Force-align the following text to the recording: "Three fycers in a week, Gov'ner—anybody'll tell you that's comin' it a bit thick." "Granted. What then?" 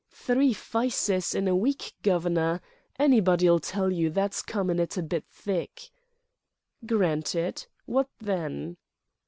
"Three 0.15 0.51
fycers 0.51 1.35
in 1.35 1.47
a 1.47 1.55
week, 1.55 1.93
Gov'ner—anybody'll 2.01 3.59
tell 3.59 3.91
you 3.91 4.09
that's 4.09 4.41
comin' 4.41 4.79
it 4.79 4.97
a 4.97 5.03
bit 5.03 5.25
thick." 5.29 5.91
"Granted. 6.83 7.67
What 7.85 8.09
then?" 8.17 8.77